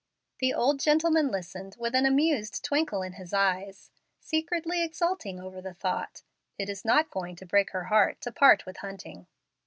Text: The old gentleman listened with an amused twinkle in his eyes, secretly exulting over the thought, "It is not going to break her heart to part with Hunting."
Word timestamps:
The 0.39 0.51
old 0.51 0.79
gentleman 0.79 1.27
listened 1.29 1.75
with 1.77 1.93
an 1.93 2.07
amused 2.07 2.63
twinkle 2.63 3.03
in 3.03 3.13
his 3.13 3.33
eyes, 3.35 3.91
secretly 4.19 4.81
exulting 4.83 5.39
over 5.39 5.61
the 5.61 5.75
thought, 5.75 6.23
"It 6.57 6.69
is 6.71 6.83
not 6.83 7.11
going 7.11 7.35
to 7.35 7.45
break 7.45 7.69
her 7.69 7.83
heart 7.83 8.19
to 8.21 8.31
part 8.31 8.65
with 8.65 8.77
Hunting." 8.77 9.27